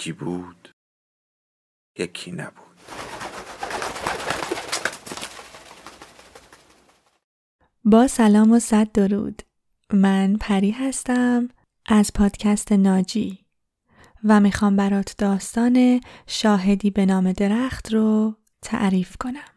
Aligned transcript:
یکی 0.00 0.12
بود 0.12 0.68
یکی 1.98 2.32
نبود. 2.32 2.76
با 7.84 8.06
سلام 8.06 8.52
و 8.52 8.58
صد 8.58 8.92
درود. 8.92 9.42
من 9.92 10.36
پری 10.36 10.70
هستم 10.70 11.48
از 11.86 12.12
پادکست 12.14 12.72
ناجی 12.72 13.38
و 14.24 14.40
می‌خوام 14.40 14.76
برات 14.76 15.14
داستان 15.18 16.00
شاهدی 16.26 16.90
به 16.90 17.06
نام 17.06 17.32
درخت 17.32 17.94
رو 17.94 18.36
تعریف 18.62 19.16
کنم. 19.16 19.50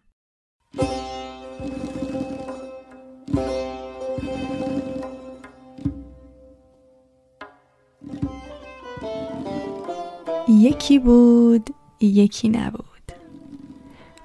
یکی 10.48 11.00
بود 11.00 11.70
یکی 12.00 12.50
نبود. 12.50 13.12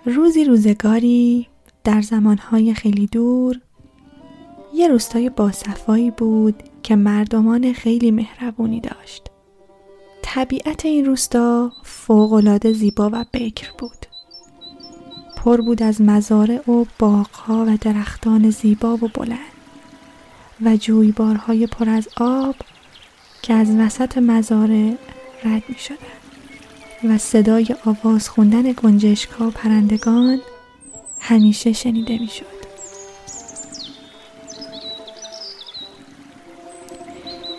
روزی 0.04 0.44
روزگاری 0.44 1.48
در 1.84 2.00
زمانهای 2.00 2.74
خیلی 2.74 3.06
دور 3.06 3.60
یه 4.74 4.88
روستای 4.88 5.30
باصفایی 5.30 6.10
بود 6.10 6.62
که 6.82 6.96
مردمان 6.96 7.72
خیلی 7.72 8.10
مهربونی 8.10 8.80
داشت. 8.80 9.30
طبیعت 10.22 10.84
این 10.84 11.04
روستا 11.04 11.72
فوقالعاده 11.84 12.72
زیبا 12.72 13.10
و 13.12 13.24
بکر 13.32 13.70
بود. 13.78 14.06
پر 15.36 15.60
بود 15.60 15.82
از 15.82 16.00
مزارع 16.00 16.70
و 16.70 16.84
باغها 16.98 17.64
و 17.68 17.78
درختان 17.80 18.50
زیبا 18.50 18.94
و 18.94 19.10
بلند 19.14 19.38
و 20.64 20.76
جویبارهای 20.76 21.66
پر 21.66 21.88
از 21.88 22.08
آب 22.16 22.56
که 23.42 23.54
از 23.54 23.70
وسط 23.70 24.18
مزارع 24.18 24.94
رد 25.44 25.62
می 25.68 25.78
شدن. 25.78 26.18
و 27.04 27.18
صدای 27.18 27.76
آواز 27.84 28.28
خوندن 28.28 28.72
گنجشکا 28.72 29.48
و 29.48 29.50
پرندگان 29.50 30.40
همیشه 31.20 31.72
شنیده 31.72 32.18
می 32.18 32.28
شد. 32.28 32.58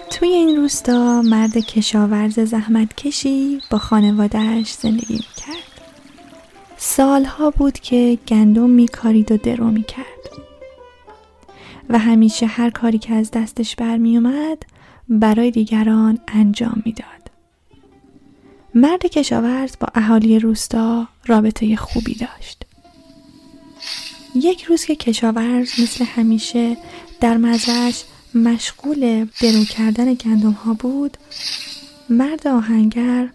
توی 0.10 0.30
این 0.30 0.58
روستا 0.58 1.22
مرد 1.22 1.58
کشاورز 1.58 2.40
زحمتکشی 2.40 3.62
با 3.70 3.78
خانوادهش 3.78 4.74
زندگی 4.74 5.14
می 5.14 5.20
کرد. 5.20 5.82
سالها 6.78 7.50
بود 7.50 7.80
که 7.80 8.18
گندم 8.28 8.70
می 8.70 8.88
کارید 8.88 9.32
و 9.32 9.38
درو 9.38 9.66
می 9.72 9.84
کرد. 9.84 10.06
و 11.90 12.00
همیشه 12.00 12.46
هر 12.46 12.70
کاری 12.70 12.98
که 12.98 13.14
از 13.14 13.32
دستش 13.32 13.76
برمی 13.76 14.18
اومد 14.18 14.66
برای 15.10 15.52
دیگران 15.52 16.20
انجام 16.28 16.82
می‌داد. 16.86 17.19
مرد 18.76 19.06
کشاورز 19.06 19.76
با 19.80 19.88
اهالی 19.96 20.40
روستا 20.40 21.08
رابطه 21.26 21.76
خوبی 21.76 22.16
داشت. 22.16 22.66
یک 24.36 24.64
روز 24.64 24.86
که 24.86 24.96
کشاورز 24.96 25.70
مثل 25.80 26.06
همیشه 26.06 26.78
در 27.22 27.38
مزرش 27.38 28.04
مشغول 28.36 29.28
درو 29.42 29.64
کردن 29.64 30.14
گندم 30.14 30.52
ها 30.52 30.74
بود 30.74 31.18
مرد 32.10 32.48
آهنگر 32.48 33.30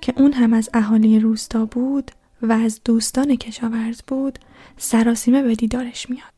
که 0.00 0.14
اون 0.16 0.32
هم 0.32 0.52
از 0.52 0.70
اهالی 0.74 1.18
روستا 1.18 1.64
بود 1.64 2.10
و 2.42 2.52
از 2.52 2.80
دوستان 2.84 3.36
کشاورز 3.36 4.02
بود 4.06 4.38
سراسیمه 4.76 5.42
به 5.42 5.54
دیدارش 5.54 6.10
میاد 6.10 6.32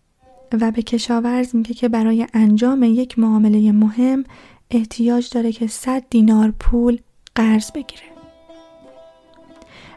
و 0.52 0.70
به 0.70 0.82
کشاورز 0.82 1.56
میگه 1.56 1.74
که 1.74 1.88
برای 1.88 2.26
انجام 2.34 2.82
یک 2.82 3.18
معامله 3.18 3.72
مهم 3.72 4.24
احتیاج 4.70 5.28
داره 5.30 5.52
که 5.52 5.66
100 5.66 6.02
دینار 6.10 6.50
پول 6.50 6.98
قرض 7.34 7.70
بگیره 7.72 8.11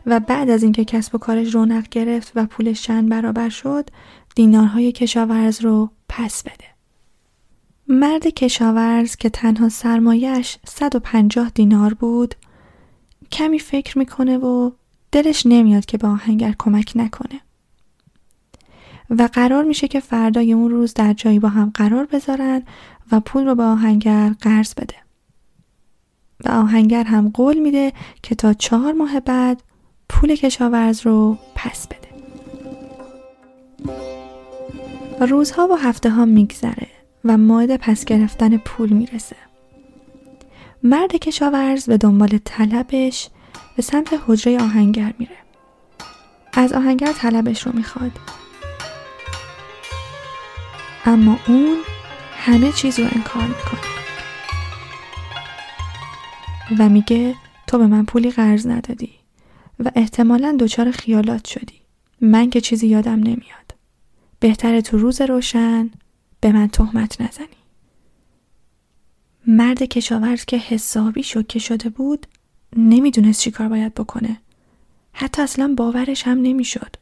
و 0.06 0.20
بعد 0.20 0.50
از 0.50 0.64
اینکه 0.64 0.86
کسب 0.86 1.16
و 1.16 1.18
کارش 1.18 1.56
رونق 1.56 1.90
گرفت 1.90 2.32
و 2.36 2.46
پولش 2.46 2.82
چند 2.82 3.10
برابر 3.10 3.50
شد 3.50 3.90
دینارهای 4.36 4.92
کشاورز 4.92 5.62
رو 5.62 5.90
پس 6.10 6.44
بده. 6.44 6.66
مرد 7.88 8.28
کشاورز 8.28 9.16
که 9.16 9.30
تنها 9.30 9.70
سرمایش 9.70 10.58
150 10.68 11.50
دینار 11.50 11.94
بود 11.94 12.36
کمی 13.32 13.60
فکر 13.60 13.98
می‌کنه 13.98 14.38
و 14.38 14.72
دلش 15.12 15.46
نمیاد 15.46 15.86
که 15.86 15.98
به 15.98 16.08
آهنگر 16.08 16.56
کمک 16.60 16.92
نکنه. 16.96 17.42
و 19.10 19.30
قرار 19.34 19.64
میشه 19.64 19.88
که 19.88 20.00
فردای 20.00 20.54
اون 20.54 20.72
روز 20.72 20.94
در 20.94 21.14
جایی 21.14 21.40
با 21.40 21.50
هم 21.50 21.72
قرار 21.74 22.06
بذارن 22.06 22.64
و 23.12 23.20
پول 23.20 23.46
رو 23.46 23.56
به 23.56 23.64
آهنگر 23.64 24.30
قرض 24.42 24.74
بده. 24.74 24.96
و 26.46 26.50
آهنگر 26.50 27.04
هم 27.04 27.30
قول 27.30 27.58
میده 27.58 27.94
که 28.24 28.36
تا 28.36 28.54
چهار 28.54 28.94
ماه 28.94 29.20
بعد 29.20 29.64
پول 30.10 30.36
کشاورز 30.36 31.02
رو 31.02 31.38
پس 31.56 31.88
بده. 31.88 32.06
روزها 35.28 35.68
و 35.68 35.76
هفته 35.76 36.10
ها 36.10 36.26
میگذره 36.26 36.88
و 37.26 37.38
ماید 37.38 37.78
پس 37.78 38.06
گرفتن 38.06 38.58
پول 38.58 38.90
می‌رسه. 38.90 39.36
مرد 40.84 41.16
کشاورز 41.16 41.86
به 41.86 41.98
دنبال 41.98 42.40
طلبش 42.46 43.30
به 43.76 43.82
سمت 43.82 44.20
حجره 44.28 44.60
آهنگر 44.60 45.14
میره. 45.20 45.38
از 46.54 46.74
آهنگر 46.74 47.12
طلبش 47.12 47.66
رو 47.66 47.72
می‌خواد. 47.76 48.12
اما 51.06 51.38
اون 51.48 51.78
همه 52.38 52.72
چیز 52.72 53.00
رو 53.00 53.06
انکار 53.06 53.44
می‌کنه. 53.44 53.80
و 56.80 56.90
میگه 56.90 57.36
تو 57.68 57.78
به 57.78 57.88
من 57.88 58.06
پولی 58.06 58.32
قرض 58.32 58.68
ندادی. 58.68 59.25
و 59.80 59.92
احتمالا 59.96 60.58
دچار 60.60 60.92
خیالات 60.92 61.48
شدی. 61.48 61.82
من 62.22 62.50
که 62.50 62.62
چیزی 62.62 62.88
یادم 62.88 63.20
نمیاد. 63.20 63.76
بهتره 64.40 64.82
تو 64.82 64.98
روز 64.98 65.22
روشن 65.22 65.90
به 66.42 66.52
من 66.52 66.68
تهمت 66.68 67.22
نزنی. 67.22 67.48
مرد 69.48 69.84
کشاورز 69.84 70.46
که 70.46 70.58
حسابی 70.58 71.24
شوکه 71.24 71.60
شده 71.60 71.90
بود 71.90 72.28
نمی‌دونست 72.76 73.42
چی 73.42 73.52
کار 73.52 73.68
باید 73.68 73.94
بکنه. 73.94 74.38
حتی 75.14 75.42
اصلا 75.42 75.74
باورش 75.78 76.24
هم 76.24 76.42
نمی‌شد. 76.42 76.96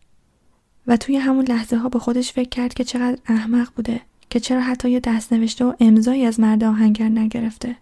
و 0.87 0.97
توی 0.97 1.17
همون 1.17 1.45
لحظه 1.45 1.77
ها 1.77 1.89
به 1.89 1.99
خودش 1.99 2.31
فکر 2.31 2.49
کرد 2.49 2.73
که 2.73 2.83
چقدر 2.83 3.17
احمق 3.25 3.69
بوده 3.75 4.01
که 4.29 4.39
چرا 4.39 4.61
حتی 4.61 4.91
یه 4.91 4.99
دست 4.99 5.33
نوشته 5.33 5.65
و 5.65 5.73
امضایی 5.79 6.25
از 6.25 6.39
مرد 6.39 6.63
آهنگر 6.63 7.09
نگرفته. 7.09 7.75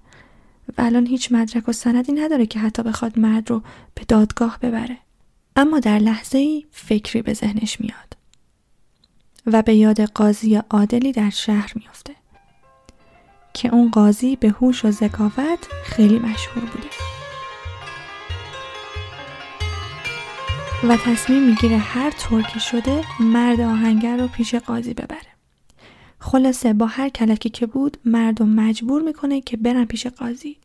و 0.78 0.82
الان 0.82 1.08
هیچ 1.08 1.32
مدرک 1.32 1.70
و 1.70 1.72
سندی 1.72 2.12
نداره 2.12 2.46
که 2.46 2.59
حتی 2.59 2.84
بخواد 2.84 3.20
مرد 3.20 3.50
رو 3.50 3.62
به 3.96 4.04
دادگاه 4.08 4.59
ببره. 4.62 4.98
اما 5.56 5.80
در 5.80 6.00
لحظه 6.00 6.38
ای 6.38 6.66
فکری 6.72 7.22
به 7.22 7.34
ذهنش 7.34 7.82
میاد 7.82 8.18
و 9.46 9.62
به 9.62 9.76
یاد 9.76 10.02
قاضی 10.02 10.56
عادلی 10.56 11.12
در 11.12 11.29
شهر 11.29 11.73
میافته 11.76 12.16
که 13.53 13.73
اون 13.73 13.91
قاضی 13.91 14.35
به 14.35 14.50
هوش 14.50 14.85
و 14.85 14.91
ذکاوت 14.91 15.68
خیلی 15.84 16.20
مشهور 16.20 16.66
بوده. 16.66 16.88
و 20.84 20.97
تصمیم 20.97 21.44
می‌گیره 21.44 21.78
هر 21.78 22.12
طور 22.12 22.41
که 22.41 22.59
شده 22.59 23.03
مرد 23.20 23.62
آهنگر 23.62 24.17
رو 24.17 24.28
پیش 24.28 24.56
قاضی 24.56 24.94
ببره. 24.94 25.32
خلاصه 26.23 26.73
با 26.73 26.85
هر 26.85 27.09
کلکی 27.09 27.50
که 27.50 27.66
بود 27.66 27.97
مردم 28.06 28.50
مجبور 28.50 29.02
می‌کنه 29.02 29.41
که 29.41 29.58
برن 29.58 29.85
پیش 29.85 30.08
قاضی 30.08 30.58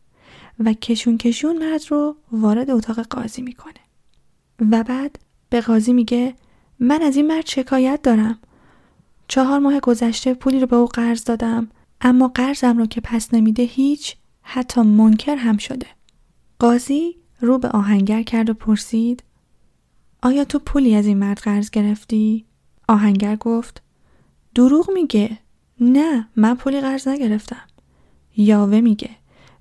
و 0.59 0.73
کشون 0.73 1.19
کشون 1.19 1.59
مرد 1.59 1.81
رو 1.91 2.17
وارد 2.33 2.71
اتاق 2.71 3.01
قاضی 3.01 3.43
می‌کنه. 3.43 3.81
و 4.71 4.83
بعد 4.83 5.19
به 5.51 5.61
قاضی 5.61 5.93
میگه 5.93 6.35
من 6.81 7.03
از 7.03 7.17
این 7.17 7.27
مرد 7.27 7.47
شکایت 7.47 8.03
دارم. 8.03 8.39
چهار 9.29 9.59
ماه 9.59 9.81
گذشته 9.81 10.35
پولی 10.35 10.61
رو 10.61 10.67
به 10.67 10.77
او 10.77 10.87
قرض 10.87 11.25
دادم 11.25 11.69
اما 12.01 12.29
قرضم 12.29 12.79
رو 12.79 12.87
که 12.87 13.01
پس 13.01 13.35
نمیده 13.35 13.63
هیچ 13.63 14.17
حتی 14.43 14.81
منکر 14.81 15.37
هم 15.37 15.57
شده. 15.57 15.87
قاضی 16.59 17.17
رو 17.41 17.59
به 17.59 17.69
آهنگر 17.69 18.23
کرد 18.23 18.51
و 18.51 18.55
پرسید 18.55 19.23
آیا 20.23 20.45
تو 20.45 20.59
پولی 20.59 20.95
از 20.95 21.07
این 21.07 21.19
مرد 21.19 21.39
قرض 21.39 21.71
گرفتی؟ 21.71 22.45
آهنگر 22.89 23.37
گفت 23.37 23.83
دروغ 24.55 24.91
میگه. 24.91 25.39
نه 25.81 26.29
من 26.37 26.55
پولی 26.55 26.81
قرض 26.81 27.09
نگرفتم. 27.09 27.63
یاوه 28.37 28.81
میگه 28.81 29.11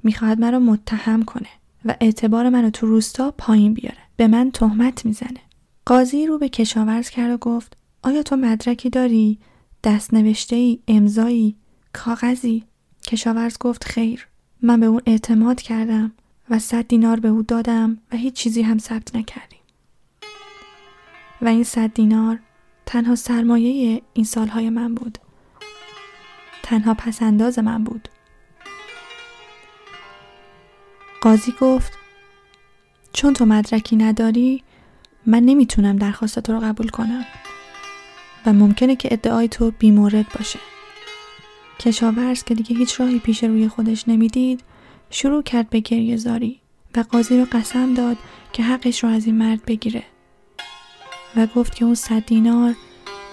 می‌خواهد 0.03 0.39
مرا 0.39 0.59
متهم 0.59 1.23
کنه 1.23 1.49
و 1.85 1.95
اعتبار 2.01 2.49
منو 2.49 2.69
تو 2.69 2.87
روستا 2.87 3.31
پایین 3.37 3.73
بیاره. 3.73 3.97
به 4.15 4.27
من 4.27 4.51
تهمت 4.51 5.05
می‌زنه. 5.05 5.39
قاضی 5.85 6.25
رو 6.25 6.37
به 6.37 6.49
کشاورز 6.49 7.09
کرد 7.09 7.31
و 7.31 7.37
گفت 7.37 7.77
آیا 8.03 8.23
تو 8.23 8.35
مدرکی 8.35 8.89
داری؟ 8.89 9.39
دست 9.83 10.13
نوشته 10.13 10.55
ای 10.55 10.79
امضایی 10.87 11.55
کاغذی؟ 11.93 12.63
کشاورز 13.07 13.57
گفت 13.59 13.83
خیر. 13.83 14.27
من 14.61 14.79
به 14.79 14.85
اون 14.85 15.01
اعتماد 15.05 15.61
کردم 15.61 16.11
و 16.49 16.59
صد 16.59 16.87
دینار 16.87 17.19
به 17.19 17.27
او 17.27 17.43
دادم 17.43 17.97
و 18.11 18.17
هیچ 18.17 18.33
چیزی 18.33 18.61
هم 18.61 18.77
ثبت 18.77 19.15
نکردیم. 19.15 19.59
و 21.41 21.47
این 21.47 21.63
صد 21.63 21.93
دینار 21.93 22.39
تنها 22.85 23.15
سرمایه 23.15 24.01
این 24.13 24.25
سالهای 24.25 24.69
من 24.69 24.95
بود. 24.95 25.17
تنها 26.65 26.93
پسنداز 26.93 27.59
من 27.59 27.83
بود. 27.83 28.09
قاضی 31.21 31.53
گفت 31.61 31.93
چون 33.13 33.33
تو 33.33 33.45
مدرکی 33.45 33.95
نداری 33.95 34.63
من 35.25 35.43
نمی‌تونم 35.43 35.95
درخواست 35.95 36.39
تو 36.39 36.53
رو 36.53 36.59
قبول 36.59 36.89
کنم 36.89 37.25
و 38.45 38.53
ممکنه 38.53 38.95
که 38.95 39.09
ادعای 39.11 39.47
تو 39.47 39.71
بیمورد 39.79 40.25
باشه. 40.37 40.59
کشاورز 41.79 42.43
که 42.43 42.55
دیگه 42.55 42.75
هیچ 42.75 42.99
راهی 42.99 43.19
پیش 43.19 43.43
روی 43.43 43.67
خودش 43.67 44.07
نمی‌دید 44.07 44.63
شروع 45.09 45.43
کرد 45.43 45.69
به 45.69 45.79
گریه 45.79 46.17
زاری 46.17 46.59
و 46.95 46.99
قاضی 46.99 47.39
رو 47.39 47.45
قسم 47.51 47.93
داد 47.93 48.17
که 48.53 48.63
حقش 48.63 49.03
رو 49.03 49.09
از 49.09 49.25
این 49.25 49.37
مرد 49.37 49.65
بگیره 49.65 50.03
و 51.35 51.47
گفت 51.47 51.75
که 51.75 51.85
اون 51.85 51.95
صد 51.95 52.25
دینار 52.25 52.75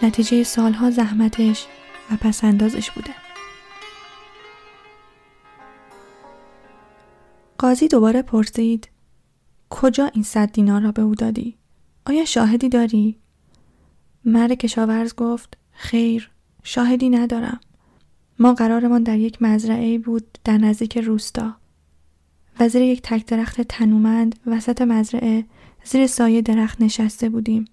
نتیجه 0.03 0.43
سالها 0.43 0.91
زحمتش 0.91 1.67
و 2.11 2.17
پسندازش 2.17 2.91
بوده 2.91 3.11
قاضی 7.59 7.89
دوباره 7.89 8.23
پرسید 8.23 8.89
کجا 9.71 10.07
این 10.07 10.23
صد 10.23 10.53
دینار 10.53 10.83
را 10.83 10.93
به 10.93 11.03
او 11.03 11.15
دادی؟ 11.15 11.57
آیا 12.07 12.25
شاهدی 12.25 12.69
داری؟ 12.69 13.17
مرد 14.25 14.53
کشاورز 14.53 15.15
گفت 15.15 15.59
خیر 15.73 16.31
شاهدی 16.63 17.09
ندارم 17.09 17.61
ما 18.39 18.55
قرارمان 18.55 19.03
در 19.03 19.19
یک 19.19 19.43
مزرعه 19.43 19.99
بود 19.99 20.39
در 20.45 20.59
نزدیک 20.59 20.99
روستا 20.99 21.57
و 22.61 22.69
زیر 22.69 22.83
یک 22.83 23.03
تک 23.03 23.27
درخت 23.27 23.61
تنومند 23.61 24.39
وسط 24.47 24.83
مزرعه 24.83 25.45
زیر 25.85 26.07
سایه 26.07 26.43
درخت 26.43 26.83
نشسته 26.83 27.29
بودیم 27.29 27.65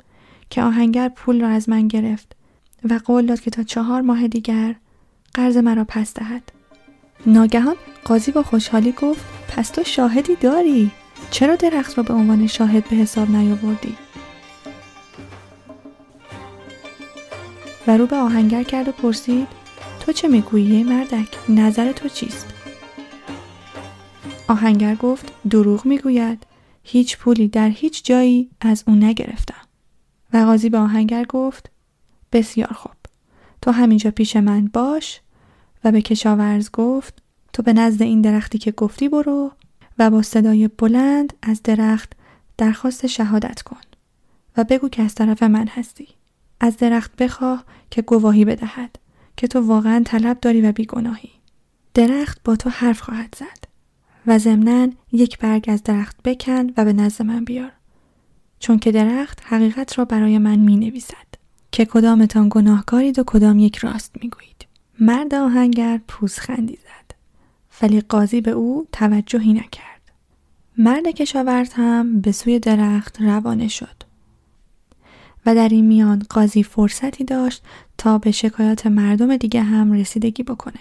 که 0.49 0.63
آهنگر 0.63 1.09
پول 1.09 1.41
را 1.41 1.47
از 1.47 1.69
من 1.69 1.87
گرفت 1.87 2.35
و 2.83 2.99
قول 3.05 3.25
داد 3.25 3.39
که 3.39 3.51
تا 3.51 3.63
چهار 3.63 4.01
ماه 4.01 4.27
دیگر 4.27 4.75
قرض 5.33 5.57
مرا 5.57 5.85
پس 5.87 6.13
دهد. 6.13 6.51
ناگهان 7.25 7.75
قاضی 8.03 8.31
با 8.31 8.43
خوشحالی 8.43 8.91
گفت 8.91 9.25
پس 9.47 9.69
تو 9.69 9.83
شاهدی 9.83 10.35
داری؟ 10.35 10.91
چرا 11.31 11.55
درخت 11.55 11.97
را 11.97 12.03
به 12.03 12.13
عنوان 12.13 12.47
شاهد 12.47 12.89
به 12.89 12.95
حساب 12.95 13.29
نیاوردی؟ 13.29 13.95
و 17.87 17.97
رو 17.97 18.05
به 18.07 18.15
آهنگر 18.15 18.63
کرد 18.63 18.87
و 18.87 18.91
پرسید 18.91 19.47
تو 19.99 20.11
چه 20.11 20.27
می‌گویی 20.27 20.83
مردک؟ 20.83 21.49
نظر 21.49 21.91
تو 21.91 22.09
چیست؟ 22.09 22.53
آهنگر 24.47 24.95
گفت 24.95 25.31
دروغ 25.49 25.85
می‌گوید. 25.85 26.45
هیچ 26.83 27.17
پولی 27.17 27.47
در 27.47 27.69
هیچ 27.69 28.05
جایی 28.05 28.49
از 28.61 28.83
او 28.87 28.95
نگرفتم. 28.95 29.61
و 30.33 30.37
قاضی 30.37 30.69
به 30.69 30.77
آهنگر 30.77 31.25
گفت 31.25 31.68
بسیار 32.31 32.73
خوب. 32.73 32.91
تو 33.61 33.71
همینجا 33.71 34.11
پیش 34.11 34.35
من 34.35 34.67
باش 34.67 35.21
و 35.83 35.91
به 35.91 36.01
کشاورز 36.01 36.69
گفت 36.71 37.21
تو 37.53 37.63
به 37.63 37.73
نزد 37.73 38.01
این 38.01 38.21
درختی 38.21 38.57
که 38.57 38.71
گفتی 38.71 39.09
برو 39.09 39.51
و 39.99 40.09
با 40.09 40.21
صدای 40.21 40.67
بلند 40.67 41.33
از 41.41 41.63
درخت 41.63 42.13
درخواست 42.57 43.07
شهادت 43.07 43.61
کن 43.61 43.81
و 44.57 44.63
بگو 44.63 44.89
که 44.89 45.03
از 45.03 45.15
طرف 45.15 45.43
من 45.43 45.67
هستی. 45.67 46.07
از 46.59 46.77
درخت 46.77 47.15
بخواه 47.15 47.65
که 47.91 48.01
گواهی 48.01 48.45
بدهد 48.45 48.95
که 49.37 49.47
تو 49.47 49.59
واقعا 49.59 50.03
طلب 50.05 50.39
داری 50.39 50.61
و 50.61 50.71
بیگناهی. 50.71 51.29
درخت 51.93 52.43
با 52.43 52.55
تو 52.55 52.69
حرف 52.69 53.01
خواهد 53.01 53.35
زد 53.39 53.67
و 54.27 54.37
ضمنا 54.39 54.87
یک 55.11 55.39
برگ 55.39 55.65
از 55.67 55.83
درخت 55.83 56.23
بکن 56.23 56.67
و 56.77 56.85
به 56.85 56.93
نزد 56.93 57.21
من 57.21 57.45
بیار 57.45 57.71
چون 58.59 58.79
که 58.79 58.91
درخت 58.91 59.41
حقیقت 59.45 59.99
را 59.99 60.05
برای 60.05 60.37
من 60.37 60.59
می 60.59 60.77
نویسد 60.77 61.38
که 61.71 61.85
کدامتان 61.85 62.47
گناهکارید 62.51 63.19
و 63.19 63.23
کدام 63.23 63.59
یک 63.59 63.77
راست 63.77 64.11
می 64.21 64.29
گویید 64.29 64.65
مرد 64.99 65.35
آهنگر 65.35 65.99
پوزخندی 66.07 66.75
زد. 66.75 67.15
ولی 67.81 68.01
قاضی 68.01 68.41
به 68.41 68.51
او 68.51 68.87
توجهی 68.91 69.53
نکرد. 69.53 70.01
مرد 70.77 71.07
کشاورز 71.07 71.73
هم 71.73 72.21
به 72.21 72.31
سوی 72.31 72.59
درخت 72.59 73.21
روانه 73.21 73.67
شد. 73.67 74.03
و 75.45 75.55
در 75.55 75.69
این 75.69 75.85
میان 75.85 76.23
قاضی 76.29 76.63
فرصتی 76.63 77.23
داشت 77.23 77.63
تا 77.97 78.17
به 78.17 78.31
شکایات 78.31 78.87
مردم 78.87 79.37
دیگه 79.37 79.61
هم 79.61 79.91
رسیدگی 79.91 80.43
بکنه. 80.43 80.79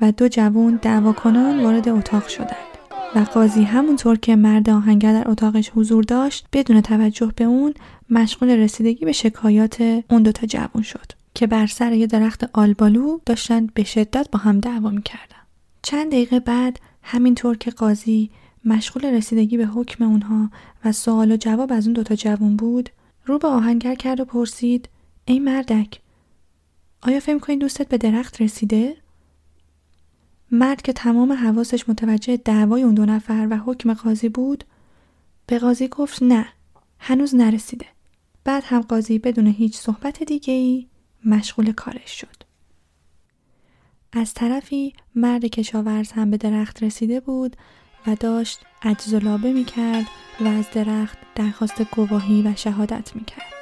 و 0.00 0.12
دو 0.12 0.28
جوان 0.28 0.78
دعواکنان 0.82 1.64
وارد 1.64 1.88
اتاق 1.88 2.28
شدند. 2.28 2.71
و 3.14 3.18
قاضی 3.18 3.62
همونطور 3.62 4.18
که 4.18 4.36
مرد 4.36 4.70
آهنگر 4.70 5.12
در 5.12 5.30
اتاقش 5.30 5.70
حضور 5.74 6.04
داشت 6.04 6.46
بدون 6.52 6.80
توجه 6.80 7.32
به 7.36 7.44
اون 7.44 7.74
مشغول 8.10 8.50
رسیدگی 8.50 9.04
به 9.04 9.12
شکایات 9.12 10.02
اون 10.10 10.22
دوتا 10.22 10.46
جوان 10.46 10.82
شد 10.82 11.12
که 11.34 11.46
بر 11.46 11.66
سر 11.66 11.92
یه 11.92 12.06
درخت 12.06 12.50
آلبالو 12.52 13.18
داشتند 13.26 13.74
به 13.74 13.84
شدت 13.84 14.28
با 14.32 14.38
هم 14.38 14.60
دعوا 14.60 14.90
می‌کردن 14.90 15.36
چند 15.82 16.06
دقیقه 16.06 16.40
بعد 16.40 16.80
همینطور 17.02 17.56
که 17.56 17.70
قاضی 17.70 18.30
مشغول 18.64 19.04
رسیدگی 19.04 19.56
به 19.56 19.66
حکم 19.66 20.04
اونها 20.04 20.50
و 20.84 20.92
سوال 20.92 21.32
و 21.32 21.36
جواب 21.36 21.72
از 21.72 21.86
اون 21.86 21.94
دوتا 21.94 22.14
جوان 22.14 22.56
بود 22.56 22.90
رو 23.26 23.38
به 23.38 23.48
آهنگر 23.48 23.94
کرد 23.94 24.20
و 24.20 24.24
پرسید 24.24 24.88
ای 25.24 25.38
مردک 25.38 26.00
آیا 27.02 27.20
فهم 27.20 27.40
کنی 27.40 27.56
دوستت 27.56 27.88
به 27.88 27.98
درخت 27.98 28.42
رسیده؟ 28.42 28.96
مرد 30.52 30.82
که 30.82 30.92
تمام 30.92 31.32
حواسش 31.32 31.88
متوجه 31.88 32.36
دعوای 32.36 32.82
اون 32.82 32.94
دو 32.94 33.06
نفر 33.06 33.46
و 33.50 33.56
حکم 33.56 33.94
قاضی 33.94 34.28
بود 34.28 34.64
به 35.46 35.58
قاضی 35.58 35.88
گفت 35.88 36.22
نه 36.22 36.46
هنوز 36.98 37.34
نرسیده 37.34 37.86
بعد 38.44 38.62
هم 38.66 38.80
قاضی 38.80 39.18
بدون 39.18 39.46
هیچ 39.46 39.76
صحبت 39.76 40.22
دیگه 40.22 40.54
ای 40.54 40.86
مشغول 41.24 41.72
کارش 41.72 42.20
شد 42.20 42.42
از 44.12 44.34
طرفی 44.34 44.94
مرد 45.14 45.44
کشاورز 45.44 46.12
هم 46.12 46.30
به 46.30 46.36
درخت 46.36 46.82
رسیده 46.82 47.20
بود 47.20 47.56
و 48.06 48.14
داشت 48.14 48.60
عجز 48.82 49.14
و 49.14 49.18
لابه 49.18 49.52
می 49.52 49.64
کرد 49.64 50.06
و 50.40 50.48
از 50.48 50.64
درخت 50.74 51.18
درخواست 51.34 51.82
گواهی 51.82 52.42
و 52.42 52.54
شهادت 52.56 53.16
می 53.16 53.24
کرد. 53.24 53.52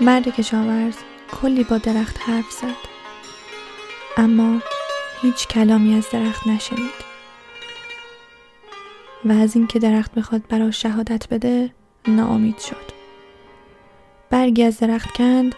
مرد 0.00 0.28
کشاورز 0.28 0.94
کلی 1.32 1.64
با 1.64 1.78
درخت 1.78 2.20
حرف 2.20 2.50
زد. 2.50 2.88
اما 4.16 4.60
هیچ 5.22 5.48
کلامی 5.48 5.94
از 5.94 6.06
درخت 6.12 6.46
نشنید. 6.46 7.08
و 9.24 9.32
از 9.32 9.56
اینکه 9.56 9.78
درخت 9.78 10.14
بخواد 10.14 10.42
برای 10.48 10.72
شهادت 10.72 11.28
بده 11.28 11.70
ناامید 12.08 12.58
شد. 12.58 12.98
برگی 14.30 14.62
از 14.62 14.78
درخت 14.78 15.10
کند 15.10 15.54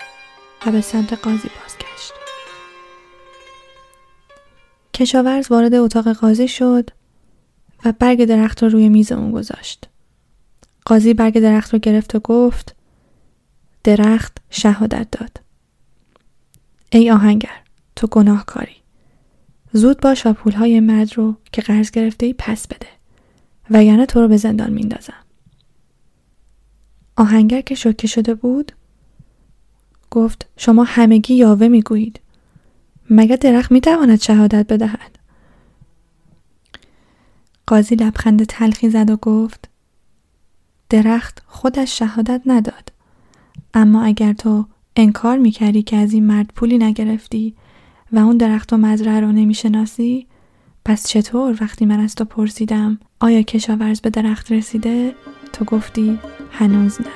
و 0.67 0.71
به 0.71 0.81
سمت 0.81 1.13
قاضی 1.13 1.49
بازگشت. 1.63 2.13
کشاورز 4.95 5.51
وارد 5.51 5.75
اتاق 5.75 6.13
قاضی 6.13 6.49
شد 6.49 6.91
و 7.85 7.93
برگ 7.99 8.25
درخت 8.25 8.63
رو 8.63 8.69
روی 8.69 8.89
میز 8.89 9.13
اون 9.13 9.31
گذاشت. 9.31 9.89
قاضی 10.85 11.15
برگ 11.15 11.39
درخت 11.41 11.73
رو 11.73 11.79
گرفت 11.79 12.15
و 12.15 12.21
گفت 12.21 12.77
درخت 13.85 14.39
شهادت 14.51 15.07
داد. 15.11 15.40
ای 16.93 17.11
آهنگر 17.11 17.63
تو 17.97 18.07
گناهکاری. 18.07 18.77
زود 19.73 20.01
باش 20.01 20.27
و 20.27 20.33
پولهای 20.33 20.81
مرد 20.81 21.19
رو 21.19 21.37
که 21.53 21.63
قرض 21.63 21.91
گرفته 21.91 22.27
ای 22.27 22.35
پس 22.39 22.67
بده. 22.67 22.87
وگرنه 23.71 24.07
تو 24.07 24.21
رو 24.21 24.29
به 24.29 24.37
زندان 24.37 24.73
میندازم. 24.73 25.25
آهنگر 27.17 27.61
که 27.61 27.75
شوکه 27.75 28.07
شده 28.07 28.35
بود 28.35 28.73
گفت 30.11 30.49
شما 30.57 30.85
همگی 30.85 31.35
یاوه 31.35 31.69
می‌گویید. 31.69 32.21
مگر 33.11 33.37
درخت 33.37 33.73
می‌تواند 33.73 34.21
شهادت 34.21 34.67
بدهد؟ 34.67 35.19
قاضی 37.67 37.95
لبخند 37.95 38.45
تلخی 38.45 38.91
زد 38.91 39.11
و 39.11 39.17
گفت 39.17 39.69
درخت 40.89 41.43
خودش 41.47 41.99
شهادت 41.99 42.43
نداد. 42.47 42.93
اما 43.75 44.03
اگر 44.03 44.33
تو 44.33 44.67
انکار 45.01 45.39
می‌کردی 45.39 45.83
که 45.83 45.97
از 45.97 46.13
این 46.13 46.27
مرد 46.27 46.51
پولی 46.55 46.79
نگرفتی 46.79 47.55
و 48.13 48.19
اون 48.19 48.37
درخت 48.37 48.73
و 48.73 48.77
مزرعه 48.77 49.21
رو 49.21 49.33
نمی‌شناسی؟ 49.33 50.27
پس 50.85 51.09
چطور 51.09 51.59
وقتی 51.61 51.87
من 51.87 52.01
از 52.01 52.15
تو 52.15 52.25
پرسیدم 52.25 52.99
آیا 53.21 53.43
کشاورز 53.43 54.01
به 54.01 54.11
درخت 54.11 54.53
رسیده؟ 54.53 55.15
تو 55.53 55.65
گفتی 55.65 56.19
هنوز 56.51 57.01
نه. 57.01 57.07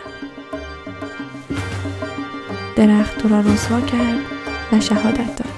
درخت 2.76 3.19
تو 3.19 3.29
را 3.29 3.41
رسوا 3.41 3.81
کرد 3.81 4.21
و 4.73 4.81
شهادت 4.81 5.37
داد. 5.37 5.55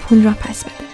پول 0.00 0.24
را 0.24 0.32
پس 0.32 0.64
بده. 0.64 0.93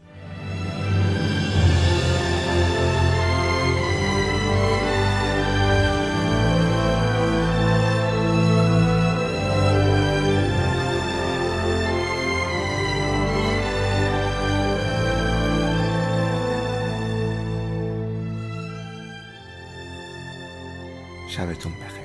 شبتون 21.31 21.73
بخیر. 21.73 22.00